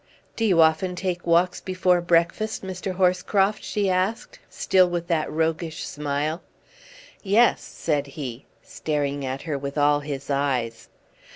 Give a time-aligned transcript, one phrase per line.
[0.35, 2.93] "Do you often take walks before breakfast, Mr.
[2.95, 6.41] Horscroft?" she asked, still with that roguish smile.
[7.21, 10.89] "Yes," said he, staring at her with all his eyes.